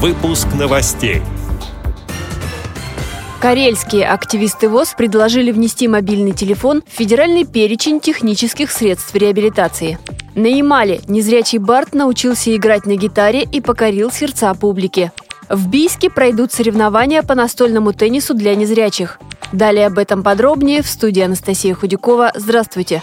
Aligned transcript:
Выпуск 0.00 0.46
новостей. 0.56 1.22
Карельские 3.40 4.06
активисты 4.06 4.68
ВОЗ 4.68 4.94
предложили 4.96 5.50
внести 5.50 5.88
мобильный 5.88 6.30
телефон 6.30 6.84
в 6.86 6.96
федеральный 6.96 7.44
перечень 7.44 7.98
технических 7.98 8.70
средств 8.70 9.12
реабилитации. 9.16 9.98
На 10.36 10.46
Ямале 10.46 11.00
незрячий 11.08 11.58
Барт 11.58 11.96
научился 11.96 12.54
играть 12.54 12.86
на 12.86 12.94
гитаре 12.94 13.42
и 13.42 13.60
покорил 13.60 14.12
сердца 14.12 14.54
публики. 14.54 15.10
В 15.48 15.66
Бийске 15.66 16.10
пройдут 16.10 16.52
соревнования 16.52 17.24
по 17.24 17.34
настольному 17.34 17.92
теннису 17.92 18.34
для 18.34 18.54
незрячих. 18.54 19.18
Далее 19.50 19.88
об 19.88 19.98
этом 19.98 20.22
подробнее 20.22 20.82
в 20.82 20.86
студии 20.86 21.22
Анастасия 21.22 21.74
Худякова. 21.74 22.30
Здравствуйте! 22.36 23.02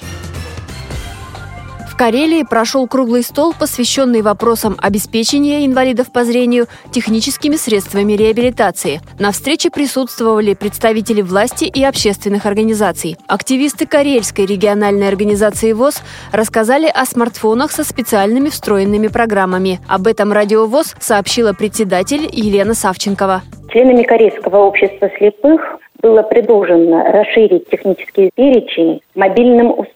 В 1.96 1.98
Карелии 1.98 2.44
прошел 2.44 2.88
круглый 2.88 3.24
стол, 3.24 3.54
посвященный 3.58 4.22
вопросам 4.22 4.76
обеспечения 4.84 5.66
инвалидов 5.66 6.12
по 6.12 6.26
зрению 6.26 6.66
техническими 6.92 7.56
средствами 7.56 8.12
реабилитации. 8.12 9.00
На 9.18 9.32
встрече 9.32 9.70
присутствовали 9.72 10.56
представители 10.56 11.22
власти 11.22 11.64
и 11.64 11.86
общественных 11.86 12.46
организаций. 12.46 13.16
Активисты 13.30 13.88
Карельской 13.88 14.46
региональной 14.46 15.08
организации 15.08 15.72
ВОЗ 15.72 16.04
рассказали 16.34 16.92
о 16.94 17.06
смартфонах 17.06 17.72
со 17.72 17.86
специальными 17.86 18.50
встроенными 18.50 19.08
программами. 19.08 19.80
Об 19.88 20.08
этом 20.08 20.34
Радио 20.34 20.66
ВОЗ 20.66 20.98
сообщила 21.00 21.54
председатель 21.54 22.30
Елена 22.30 22.74
Савченкова. 22.74 23.42
Членами 23.70 24.04
Корейского 24.04 24.58
общества 24.58 25.10
слепых 25.18 25.62
было 26.02 26.22
предложено 26.24 27.12
расширить 27.12 27.70
технический 27.70 28.30
перечень 28.36 29.00
мобильным 29.16 29.72
устройством. 29.72 29.95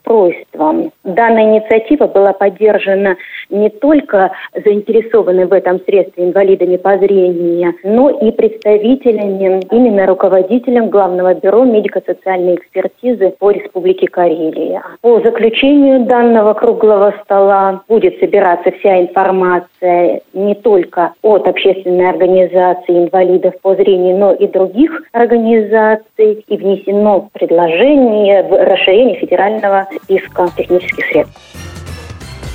Данная 1.04 1.44
инициатива 1.44 2.08
была 2.08 2.34
поддержана 2.34 3.16
не 3.50 3.70
только 3.70 4.31
заинтересованными 4.54 5.45
в 5.45 5.54
этом 5.54 5.80
средстве 5.86 6.26
инвалидами 6.26 6.77
по 6.77 6.98
зрению, 6.98 7.73
но 7.84 8.09
и 8.09 8.31
представителями, 8.31 9.61
именно 9.72 10.08
руководителем 10.08 10.89
Главного 10.89 11.36
бюро 11.36 11.64
медико-социальной 11.64 12.56
экспертизы 12.56 13.33
по 13.38 13.52
Республике 13.52 14.08
Карелия. 14.08 14.81
По 15.02 15.20
заключению 15.22 16.06
данного 16.06 16.53
круглого 16.53 17.14
стола 17.23 17.81
будет 17.88 18.20
собираться 18.20 18.72
вся 18.72 19.02
информация 19.02 20.22
не 20.33 20.55
только 20.55 21.14
от 21.22 21.48
общественной 21.48 22.09
организации 22.09 23.05
инвалидов 23.05 23.53
по 23.61 23.76
зрению, 23.76 24.17
но 24.17 24.33
и 24.33 24.48
других 24.48 25.03
организаций, 25.11 26.44
и 26.48 26.58
внесено 26.58 27.30
предложение 27.33 28.44
в 28.44 28.52
расширение 28.52 29.16
федерального 29.17 29.88
списка 30.03 30.52
технических 30.55 31.05
средств. 31.05 31.39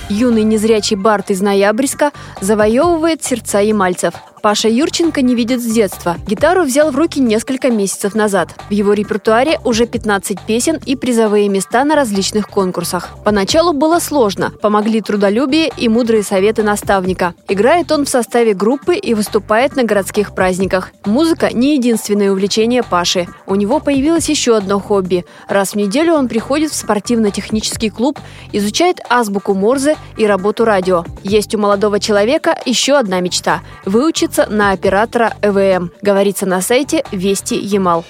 Юный 0.09 0.43
незрячий 0.43 0.97
Барт 0.97 1.31
из 1.31 1.41
Ноябрьска 1.41 2.13
завоевывает 2.41 3.25
сердца 3.25 3.61
ямальцев– 3.61 4.15
Паша 4.45 4.69
Юрченко 4.69 5.23
не 5.23 5.35
видит 5.35 5.63
с 5.63 5.65
детства. 5.65 6.19
Гитару 6.27 6.65
взял 6.65 6.91
в 6.91 6.97
руки 6.97 7.19
несколько 7.19 7.71
месяцев 7.71 8.15
назад. 8.15 8.51
В 8.69 8.73
его 8.73 8.93
репертуаре 8.93 9.59
уже 9.65 9.87
15 9.87 10.39
песен 10.43 10.79
и 10.85 10.97
призовые 10.97 11.49
места 11.49 11.83
на 11.83 11.95
различных 11.95 12.51
конкурсах. 12.51 13.09
Поначалу 13.25 13.73
было 13.73 14.01
сложно. 14.01 14.53
Помогли 14.61 15.01
трудолюбие 15.01 15.73
и 15.75 15.89
мудрые 15.89 16.23
советы 16.23 16.63
наставника. 16.63 17.33
Играет 17.49 17.91
он 17.91 18.05
в 18.05 18.11
составе 18.11 18.53
группы 18.53 18.95
и 18.97 19.15
выступает 19.15 19.77
на 19.77 19.85
городских 19.85 20.35
праздниках. 20.35 20.93
Музыка 21.07 21.49
не 21.51 21.77
единственное 21.77 22.31
увлечение 22.31 22.83
Паши. 22.83 23.27
У 23.47 23.55
него 23.55 23.81
появилось 23.81 24.29
еще 24.29 24.59
одно 24.59 24.79
хобби. 24.79 25.25
Раз 25.49 25.71
в 25.71 25.77
неделю 25.77 26.13
он 26.13 26.29
приходит 26.29 26.71
в 26.71 26.77
спортивно-технический 26.77 27.89
клуб, 27.89 28.21
изучает 28.53 28.99
азбуку 29.09 29.55
Морзе 29.55 29.97
и 30.19 30.27
работу 30.27 30.67
радио. 30.67 31.07
Есть 31.23 31.55
у 31.55 31.59
молодого 31.59 31.99
человека 31.99 32.55
еще 32.67 32.99
одна 32.99 33.21
мечта– 33.21 33.63
выучить 33.87 34.34
учиться 34.35 34.47
на 34.51 34.73
оператора 34.73 35.35
ЭВМ, 35.43 35.93
говорится 36.03 36.47
на 36.47 36.61
сайте 36.61 37.05
Вести 37.13 37.55
Ямал. 37.55 38.05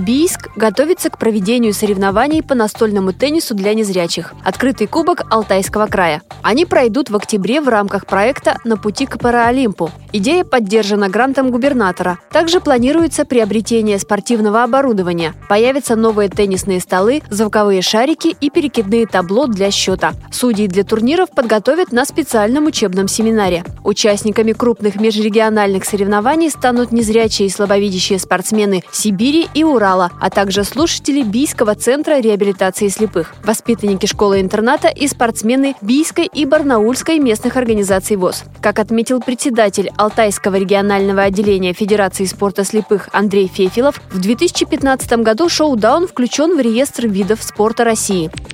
Бийск 0.00 0.48
готовится 0.56 1.10
к 1.10 1.18
проведению 1.18 1.74
соревнований 1.74 2.42
по 2.42 2.54
настольному 2.54 3.12
теннису 3.12 3.54
для 3.54 3.74
незрячих. 3.74 4.32
Открытый 4.42 4.86
кубок 4.86 5.24
Алтайского 5.30 5.88
края. 5.88 6.22
Они 6.42 6.64
пройдут 6.64 7.10
в 7.10 7.16
октябре 7.16 7.60
в 7.60 7.68
рамках 7.68 8.06
проекта 8.06 8.56
«На 8.64 8.78
пути 8.78 9.04
к 9.04 9.18
Параолимпу». 9.18 9.90
Идея 10.12 10.44
поддержана 10.44 11.10
грантом 11.10 11.50
губернатора. 11.50 12.18
Также 12.32 12.60
планируется 12.60 13.26
приобретение 13.26 13.98
спортивного 13.98 14.62
оборудования. 14.62 15.34
Появятся 15.48 15.96
новые 15.96 16.30
теннисные 16.30 16.80
столы, 16.80 17.22
звуковые 17.28 17.82
шарики 17.82 18.34
и 18.40 18.48
перекидные 18.48 19.06
табло 19.06 19.46
для 19.46 19.70
счета. 19.70 20.14
Судей 20.32 20.66
для 20.66 20.82
турниров 20.82 21.30
подготовят 21.30 21.92
на 21.92 22.06
специальном 22.06 22.66
учебном 22.66 23.06
семинаре. 23.06 23.64
Участниками 23.84 24.52
крупных 24.52 24.96
межрегиональных 24.96 25.84
соревнований 25.84 26.50
станут 26.50 26.90
незрячие 26.90 27.46
и 27.46 27.50
слабовидящие 27.50 28.18
спортсмены 28.18 28.82
Сибири 28.90 29.46
и 29.54 29.62
Урала 29.62 29.89
Урала, 29.90 30.10
а 30.20 30.30
также 30.30 30.64
слушатели 30.64 31.22
Бийского 31.22 31.74
центра 31.74 32.20
реабилитации 32.20 32.88
слепых, 32.88 33.34
воспитанники 33.44 34.06
школы-интерната 34.06 34.88
и 34.88 35.06
спортсмены 35.08 35.74
Бийской 35.80 36.26
и 36.32 36.44
Барнаульской 36.44 37.18
местных 37.18 37.56
организаций 37.56 38.16
ВОЗ. 38.16 38.44
Как 38.60 38.78
отметил 38.78 39.20
председатель 39.20 39.90
Алтайского 39.96 40.56
регионального 40.56 41.22
отделения 41.22 41.72
Федерации 41.72 42.24
спорта 42.24 42.64
слепых 42.64 43.08
Андрей 43.12 43.48
Фефилов, 43.52 44.00
в 44.10 44.20
2015 44.20 45.12
году 45.24 45.48
шоу-даун 45.48 46.06
включен 46.06 46.56
в 46.56 46.60
реестр 46.60 47.06
видов 47.06 47.42
спорта 47.42 47.84
России. 47.84 48.30